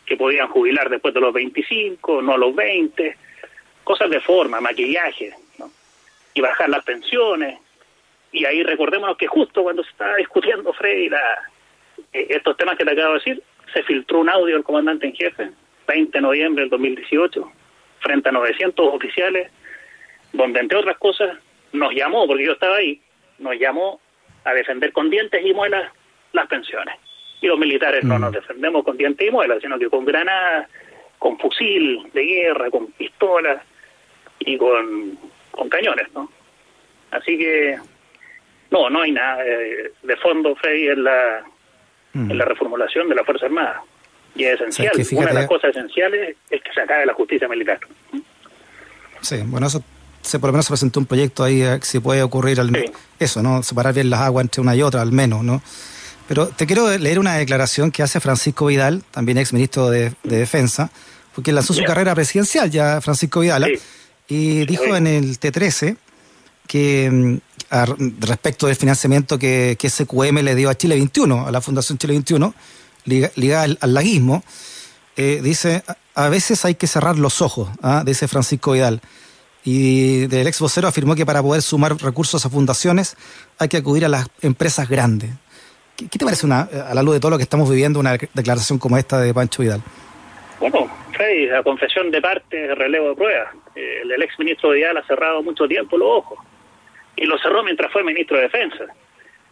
que 0.04 0.16
podían 0.16 0.48
jubilar 0.48 0.90
después 0.90 1.14
de 1.14 1.20
los 1.20 1.32
25, 1.32 2.22
no 2.22 2.34
a 2.34 2.38
los 2.38 2.54
20, 2.54 3.16
cosas 3.84 4.10
de 4.10 4.20
forma, 4.20 4.60
maquillaje, 4.60 5.32
y 6.34 6.40
bajar 6.40 6.68
las 6.68 6.84
pensiones. 6.84 7.58
Y 8.32 8.44
ahí 8.44 8.62
recordémonos 8.62 9.16
que 9.16 9.26
justo 9.26 9.62
cuando 9.62 9.82
se 9.82 9.90
estaba 9.90 10.16
discutiendo 10.16 10.72
Freddy 10.72 11.08
la, 11.08 11.49
estos 12.12 12.56
temas 12.56 12.76
que 12.76 12.84
te 12.84 12.92
acabo 12.92 13.14
de 13.14 13.18
decir, 13.18 13.42
se 13.72 13.82
filtró 13.84 14.20
un 14.20 14.28
audio 14.28 14.54
del 14.54 14.64
comandante 14.64 15.06
en 15.06 15.14
jefe, 15.14 15.50
20 15.86 16.18
de 16.18 16.22
noviembre 16.22 16.62
del 16.62 16.70
2018, 16.70 17.52
frente 18.00 18.28
a 18.28 18.32
900 18.32 18.94
oficiales, 18.94 19.50
donde 20.32 20.60
entre 20.60 20.78
otras 20.78 20.98
cosas 20.98 21.36
nos 21.72 21.92
llamó, 21.94 22.26
porque 22.26 22.46
yo 22.46 22.52
estaba 22.52 22.76
ahí, 22.76 23.00
nos 23.38 23.58
llamó 23.58 24.00
a 24.44 24.54
defender 24.54 24.92
con 24.92 25.10
dientes 25.10 25.44
y 25.44 25.52
muelas 25.52 25.92
las 26.32 26.46
pensiones. 26.48 26.94
Y 27.40 27.46
los 27.46 27.58
militares 27.58 28.04
no 28.04 28.18
mm. 28.18 28.20
nos 28.20 28.32
defendemos 28.32 28.84
con 28.84 28.96
dientes 28.96 29.26
y 29.26 29.30
muelas, 29.30 29.58
sino 29.60 29.78
que 29.78 29.88
con 29.88 30.04
granadas, 30.04 30.68
con 31.18 31.38
fusil 31.38 32.10
de 32.12 32.24
guerra, 32.24 32.70
con 32.70 32.90
pistolas 32.92 33.62
y 34.38 34.56
con, 34.56 35.18
con 35.50 35.68
cañones, 35.68 36.12
¿no? 36.14 36.30
Así 37.10 37.36
que, 37.36 37.76
no, 38.70 38.88
no 38.88 39.02
hay 39.02 39.12
nada 39.12 39.42
de, 39.42 39.92
de 40.02 40.16
fondo, 40.16 40.54
Freddy, 40.54 40.88
en 40.88 41.04
la, 41.04 41.44
en 42.14 42.36
la 42.36 42.44
reformulación 42.44 43.08
de 43.08 43.14
la 43.14 43.24
Fuerza 43.24 43.46
Armada. 43.46 43.82
Y 44.34 44.44
es 44.44 44.60
esencial. 44.60 44.92
Una 45.12 45.26
de 45.26 45.34
las 45.34 45.46
cosas 45.46 45.70
esenciales 45.70 46.36
es 46.50 46.62
que 46.62 46.72
se 46.72 46.80
acabe 46.80 47.06
la 47.06 47.14
justicia 47.14 47.48
militar. 47.48 47.78
Sí, 49.20 49.36
bueno, 49.44 49.66
eso 49.66 49.82
se, 50.22 50.38
por 50.38 50.48
lo 50.48 50.52
menos 50.52 50.66
se 50.66 50.70
presentó 50.70 51.00
un 51.00 51.06
proyecto 51.06 51.44
ahí 51.44 51.62
eh, 51.62 51.78
que 51.80 51.86
se 51.86 52.00
puede 52.00 52.22
ocurrir 52.22 52.60
al, 52.60 52.70
eso, 53.18 53.42
¿no? 53.42 53.62
Separar 53.62 53.94
bien 53.94 54.10
las 54.10 54.20
aguas 54.20 54.44
entre 54.44 54.60
una 54.60 54.76
y 54.76 54.82
otra, 54.82 55.02
al 55.02 55.12
menos, 55.12 55.42
¿no? 55.42 55.62
Pero 56.28 56.48
te 56.48 56.66
quiero 56.66 56.96
leer 56.96 57.18
una 57.18 57.34
declaración 57.34 57.90
que 57.90 58.02
hace 58.02 58.20
Francisco 58.20 58.66
Vidal, 58.66 59.02
también 59.10 59.38
ex 59.38 59.52
ministro 59.52 59.90
de, 59.90 60.12
Defensa, 60.22 60.90
porque 61.34 61.52
lanzó 61.52 61.74
su 61.74 61.82
carrera 61.82 62.14
presidencial 62.14 62.70
ya 62.70 63.00
Francisco 63.00 63.40
Vidal, 63.40 63.66
y 64.28 64.64
dijo 64.64 64.94
en 64.94 65.08
el 65.08 65.40
T13 65.40 65.96
que 66.68 67.40
mm, 67.70 68.20
respecto 68.20 68.66
del 68.66 68.76
financiamiento 68.76 69.38
que, 69.38 69.76
que 69.78 69.88
SQM 69.88 70.42
le 70.42 70.54
dio 70.54 70.70
a 70.70 70.74
Chile 70.74 70.96
21, 70.96 71.46
a 71.46 71.50
la 71.50 71.60
Fundación 71.60 71.98
Chile 71.98 72.14
21, 72.14 72.54
ligada 73.04 73.62
al, 73.80 73.94
laguismo, 73.94 74.42
eh, 75.16 75.40
dice, 75.42 75.82
a 76.14 76.28
veces 76.28 76.64
hay 76.64 76.74
que 76.74 76.86
cerrar 76.86 77.18
los 77.18 77.42
ojos, 77.42 77.68
¿ah? 77.82 78.02
dice 78.04 78.28
Francisco 78.28 78.72
Vidal. 78.72 79.00
Y 79.62 80.26
del 80.28 80.46
ex 80.46 80.58
vocero 80.58 80.88
afirmó 80.88 81.14
que 81.14 81.26
para 81.26 81.42
poder 81.42 81.60
sumar 81.60 81.94
recursos 81.96 82.46
a 82.46 82.48
fundaciones 82.48 83.16
hay 83.58 83.68
que 83.68 83.76
acudir 83.76 84.06
a 84.06 84.08
las 84.08 84.26
empresas 84.40 84.88
grandes. 84.88 85.30
¿Qué, 85.96 86.06
te 86.06 86.24
parece 86.24 86.46
una, 86.46 86.62
a 86.62 86.94
la 86.94 87.02
luz 87.02 87.14
de 87.14 87.20
todo 87.20 87.32
lo 87.32 87.36
que 87.36 87.42
estamos 87.42 87.68
viviendo 87.68 88.00
una 88.00 88.12
declaración 88.12 88.78
como 88.78 88.96
esta 88.96 89.20
de 89.20 89.34
Pancho 89.34 89.60
Vidal? 89.62 89.82
Bueno, 90.60 90.90
Freddy, 91.12 91.46
la 91.46 91.62
confesión 91.62 92.10
de 92.10 92.22
parte, 92.22 92.74
relevo 92.74 93.10
de 93.10 93.16
prueba. 93.16 93.52
el 93.74 94.22
ex 94.22 94.38
ministro 94.38 94.70
Vidal 94.70 94.96
ha 94.96 95.06
cerrado 95.06 95.42
mucho 95.42 95.68
tiempo 95.68 95.98
los 95.98 96.08
ojos 96.08 96.38
y 97.20 97.26
lo 97.26 97.38
cerró 97.38 97.62
mientras 97.62 97.92
fue 97.92 98.02
ministro 98.02 98.38
de 98.38 98.44
Defensa. 98.44 98.86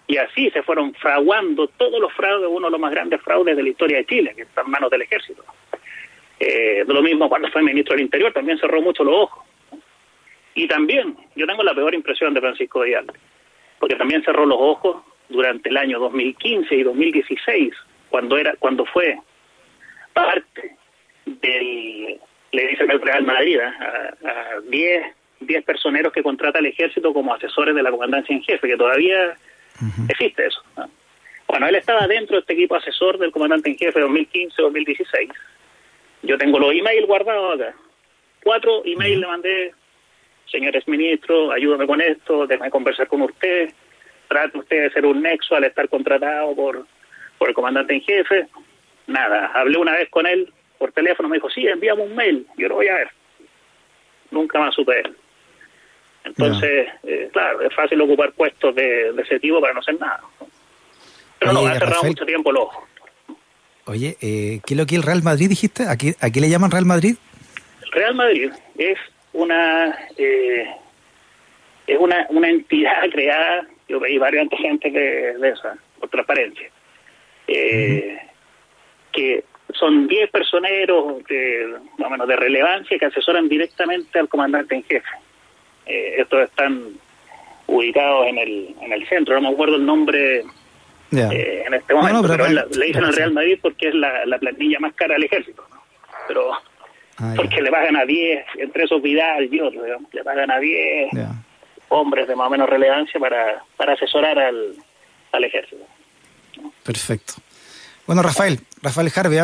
Y 0.07 0.17
así 0.17 0.51
se 0.51 0.63
fueron 0.63 0.95
fraguando 0.95 1.69
todos 1.69 2.01
los 2.01 2.11
fraudes, 2.15 2.49
uno 2.51 2.69
de 2.69 2.71
los 2.73 2.81
más 2.81 2.91
grandes 2.91 3.21
fraudes 3.21 3.55
de 3.55 3.63
la 3.63 3.69
historia 3.69 3.99
de 3.99 4.07
Chile, 4.07 4.33
que 4.35 4.43
está 4.43 4.63
en 4.63 4.71
manos 4.71 4.91
del 4.91 5.03
ejército. 5.03 5.45
Eh, 6.41 6.85
lo 6.89 7.03
mismo 7.03 7.29
cuando 7.29 7.51
fue 7.51 7.63
ministro 7.63 7.95
del 7.95 8.07
Interior, 8.07 8.33
también 8.33 8.59
cerró 8.59 8.81
mucho 8.81 9.05
los 9.05 9.15
ojos. 9.15 9.45
Y 10.55 10.67
también, 10.67 11.15
yo 11.37 11.47
tengo 11.47 11.63
la 11.63 11.75
peor 11.75 11.95
impresión 11.95 12.33
de 12.33 12.41
Francisco 12.41 12.83
Díaz, 12.85 13.05
porque 13.79 13.97
también 13.97 14.25
cerró 14.25 14.47
los 14.47 14.59
ojos 14.59 15.05
durante 15.29 15.69
el 15.69 15.77
año 15.77 15.99
2015 15.99 16.75
y 16.75 16.83
2016, 16.83 17.75
cuando 18.09 18.39
era 18.39 18.57
cuando 18.59 18.87
fue 18.87 19.19
parte 20.15 20.75
del, 21.27 22.19
le 22.53 22.67
dicen 22.67 22.91
el 22.91 23.03
Real 23.03 23.25
Madrid, 23.25 23.59
¿eh? 23.59 24.27
a 24.27 24.61
10 24.71 25.18
10 25.41 25.65
personeros 25.65 26.13
que 26.13 26.23
contrata 26.23 26.59
el 26.59 26.67
ejército 26.67 27.13
como 27.13 27.35
asesores 27.35 27.75
de 27.75 27.83
la 27.83 27.91
comandancia 27.91 28.35
en 28.35 28.43
jefe, 28.43 28.69
que 28.69 28.77
todavía 28.77 29.37
existe 30.09 30.47
eso. 30.47 30.63
Bueno, 31.47 31.67
él 31.69 31.77
estaba 31.77 32.07
dentro 32.07 32.37
de 32.37 32.41
este 32.41 32.53
equipo 32.53 32.75
asesor 32.75 33.19
del 33.19 33.31
comandante 33.31 33.71
en 33.71 33.79
jefe 33.79 34.01
2015-2016. 34.01 35.33
Yo 36.23 36.37
tengo 36.37 36.59
los 36.59 36.73
emails 36.73 37.07
guardados 37.07 37.61
acá. 37.61 37.75
Cuatro 38.43 38.83
emails 38.85 39.21
le 39.21 39.27
mandé, 39.27 39.75
señores 40.51 40.87
ministros, 40.89 41.53
ayúdame 41.53 41.87
con 41.87 42.01
esto, 42.01 42.47
déjame 42.47 42.71
conversar 42.71 43.07
con 43.07 43.23
usted, 43.23 43.73
trate 44.29 44.59
usted 44.59 44.83
de 44.85 44.91
ser 44.91 45.07
un 45.07 45.23
nexo 45.23 45.57
al 45.57 45.65
estar 45.65 45.89
contratado 45.89 46.55
por, 46.55 46.87
por 47.39 47.49
el 47.49 47.55
comandante 47.55 47.95
en 47.95 48.03
jefe. 48.03 48.47
Nada, 49.07 49.51
hablé 49.55 49.79
una 49.79 49.93
vez 49.93 50.09
con 50.11 50.27
él 50.27 50.53
por 50.79 50.93
teléfono, 50.93 51.29
me 51.29 51.37
dijo, 51.37 51.51
sí, 51.51 51.67
envíame 51.67 52.03
un 52.03 52.15
mail, 52.15 52.47
yo 52.57 52.69
lo 52.69 52.77
voy 52.77 52.89
a 52.89 52.95
ver. 52.95 53.11
Nunca 54.31 54.59
más 54.59 54.75
supe 54.75 55.01
él. 55.01 55.17
Entonces, 56.25 56.89
eh, 57.05 57.29
claro, 57.33 57.63
es 57.63 57.75
fácil 57.75 58.01
ocupar 58.01 58.33
puestos 58.33 58.75
de, 58.75 59.15
ese 59.19 59.41
tipo 59.41 59.61
para 59.61 59.75
no 59.75 59.81
hacer 59.81 59.99
nada. 59.99 60.21
Pero 61.39 61.53
no, 61.53 61.67
ha 61.67 61.79
cerrado 61.79 62.05
mucho 62.05 62.27
tiempo 62.27 62.51
el 62.51 62.57
ojo. 62.59 62.87
Oye, 63.87 64.17
eh, 64.21 64.61
¿qué 64.67 64.75
es 64.75 64.79
lo 64.79 64.87
que 64.87 64.97
el 64.97 65.03
Real 65.03 65.23
Madrid 65.23 65.49
dijiste? 65.49 65.85
¿A 65.85 65.97
qué, 65.97 66.15
¿A 66.21 66.31
qué 66.31 66.41
le 66.41 66.51
llaman 66.51 66.71
Real 66.71 66.85
Madrid? 66.85 67.17
Real 67.93 68.15
Madrid 68.15 68.51
es 68.77 68.99
una 69.33 69.97
eh, 70.19 70.67
es 71.89 71.99
una, 71.99 72.27
una 72.29 72.49
entidad 72.49 73.03
creada, 73.13 73.67
yo 73.89 73.99
veí 73.99 74.19
varios 74.19 74.43
antecedentes 74.43 74.93
de, 74.93 75.39
de 75.39 75.49
esa, 75.49 75.77
por 75.99 76.09
transparencia, 76.11 76.71
eh, 77.49 78.19
que 79.11 79.45
son 79.73 80.07
10 80.07 80.31
personeros 80.31 81.25
de, 81.25 81.77
más 81.99 82.09
o 82.09 82.11
menos 82.11 82.29
de 82.29 82.37
relevancia 82.37 82.99
que 82.99 83.07
asesoran 83.07 83.49
directamente 83.49 84.19
al 84.19 84.29
comandante 84.29 84.75
en 84.75 84.85
jefe. 84.85 85.09
Eh, 85.89 86.17
estos 86.19 86.43
están 86.43 86.83
ubicados 87.67 88.27
en 88.27 88.39
el, 88.39 88.75
en 88.81 88.93
el 88.93 89.09
centro, 89.09 89.35
no 89.35 89.49
me 89.49 89.55
acuerdo 89.55 89.77
el 89.77 89.87
nombre 89.87 90.45
eh, 91.11 91.65
en 91.67 91.75
este 91.75 91.95
momento, 91.95 92.29
pero, 92.29 92.47
le 92.49 92.87
dicen 92.87 93.05
al 93.05 93.15
Real 93.15 93.33
Madrid 93.33 93.59
porque 93.61 93.89
es 93.89 93.95
la, 93.95 94.27
la 94.27 94.39
plantilla 94.39 94.79
más 94.81 94.95
cara 94.95 95.15
del 95.15 95.25
ejército, 95.25 95.65
pero 96.27 96.53
ah, 97.19 97.35
porque 97.37 97.63
le 97.63 97.71
pagan 97.71 97.97
a 97.97 98.05
10, 98.05 98.45
entre 98.59 98.85
esos 98.85 99.03
Vidal 99.03 99.53
y 99.53 99.61
otros, 99.61 99.85
le 100.13 100.25
pagan 100.25 100.51
a 100.51 100.59
10 100.59 101.11
hombres 101.89 102.29
de 102.29 102.37
más 102.37 102.49
o 102.49 102.51
menos 102.51 102.69
relevancia 102.69 103.19
para, 103.19 103.63
para 103.77 103.95
asesorar 103.95 104.39
al, 104.39 104.75
al 105.33 105.45
ejército. 105.45 105.85
Perfecto. 106.85 107.35
Bueno, 108.07 108.23
Rafael, 108.23 108.61
Rafael 108.83 109.13
Harvey, 109.15 109.39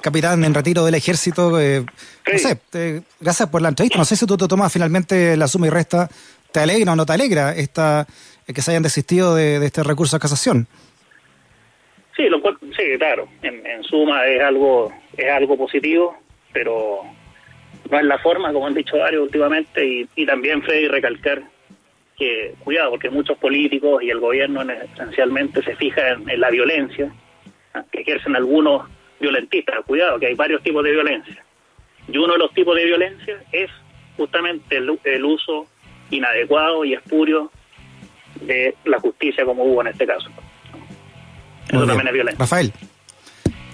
capitán 0.00 0.44
en 0.44 0.54
retiro 0.54 0.84
del 0.84 0.94
ejército. 0.94 1.60
Eh, 1.60 1.84
no 2.30 2.38
sé, 2.38 3.02
gracias 3.20 3.48
por 3.48 3.62
la 3.62 3.68
entrevista. 3.68 3.98
No 3.98 4.04
sé 4.04 4.16
si 4.16 4.26
tú 4.26 4.36
te 4.36 4.48
tomas 4.48 4.72
finalmente 4.72 5.36
la 5.36 5.48
suma 5.48 5.66
y 5.66 5.70
resta. 5.70 6.08
¿Te 6.52 6.60
alegra 6.60 6.92
o 6.92 6.96
no 6.96 7.06
te 7.06 7.12
alegra 7.12 7.54
esta, 7.54 8.06
eh, 8.46 8.52
que 8.52 8.62
se 8.62 8.72
hayan 8.72 8.82
desistido 8.82 9.34
de, 9.34 9.64
este 9.64 9.82
recurso 9.82 10.16
a 10.16 10.20
casación? 10.20 10.66
Sí, 12.16 12.24
lo, 12.28 12.38
sí 12.76 12.98
claro. 12.98 13.28
En, 13.42 13.84
suma 13.84 14.26
es 14.26 14.42
algo, 14.42 14.92
es 15.16 15.30
algo 15.30 15.56
positivo, 15.56 16.16
pero 16.52 17.02
no 17.90 17.98
es 17.98 18.04
la 18.04 18.18
forma, 18.18 18.52
como 18.52 18.66
han 18.66 18.74
dicho 18.74 18.98
varios 18.98 19.22
últimamente, 19.22 19.86
y, 19.86 20.08
y 20.16 20.26
también, 20.26 20.62
Freddy, 20.62 20.88
recalcar 20.88 21.42
que, 22.16 22.54
cuidado, 22.62 22.90
porque 22.90 23.10
muchos 23.10 23.38
políticos 23.38 24.02
y 24.02 24.10
el 24.10 24.20
gobierno 24.20 24.62
esencialmente 24.62 25.62
se 25.62 25.74
fijan 25.76 26.28
en 26.28 26.40
la 26.40 26.50
violencia 26.50 27.12
que 27.90 28.00
ejercen 28.00 28.36
algunos 28.36 28.88
violentistas. 29.20 29.76
Cuidado, 29.86 30.18
que 30.18 30.26
hay 30.26 30.34
varios 30.34 30.62
tipos 30.62 30.82
de 30.82 30.92
violencia. 30.92 31.44
Y 32.08 32.18
uno 32.18 32.32
de 32.32 32.38
los 32.38 32.52
tipos 32.52 32.74
de 32.74 32.84
violencia 32.84 33.42
es 33.52 33.70
justamente 34.16 34.76
el, 34.76 35.24
uso 35.24 35.66
inadecuado 36.10 36.84
y 36.84 36.94
espurio 36.94 37.50
de 38.40 38.74
la 38.84 38.98
justicia 38.98 39.44
como 39.44 39.64
hubo 39.64 39.82
en 39.82 39.88
este 39.88 40.06
caso. 40.06 40.28
Eso 41.68 41.86
también 41.86 42.08
es 42.08 42.12
violencia. 42.12 42.38
Rafael, 42.38 42.72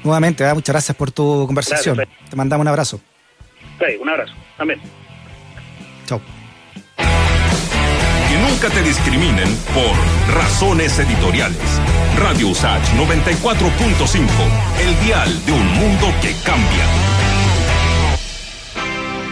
nuevamente, 0.05 0.45
¿eh? 0.45 0.53
muchas 0.55 0.75
gracias 0.75 0.97
por 0.97 1.11
tu 1.11 1.47
conversación. 1.47 1.97
Te 2.29 2.37
mandamos 2.37 2.65
un 2.65 2.69
abrazo. 2.69 3.00
un 4.00 4.09
abrazo. 4.09 4.35
Amén. 4.59 4.81
Chao. 6.07 6.21
Que 6.97 8.38
nunca 8.38 8.69
te 8.69 8.83
discriminen 8.83 9.49
por 9.75 10.35
razones 10.35 10.99
editoriales. 10.99 11.81
Radio 12.16 12.49
USACH 12.49 12.94
94.5, 12.94 14.26
el 14.80 15.04
dial 15.04 15.44
de 15.44 15.52
un 15.52 15.66
mundo 15.75 16.06
que 16.23 16.35
cambia. 16.44 17.15